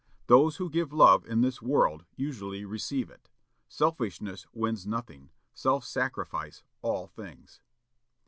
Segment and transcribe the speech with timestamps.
[0.25, 3.29] Those who give love in this world usually receive it.
[3.69, 7.61] Selfishness wins nothing self sacrifice, all things.